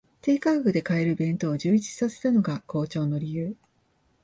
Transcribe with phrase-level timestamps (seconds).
[0.19, 3.55] 低価格で買える弁当を充実させたのが好調の理由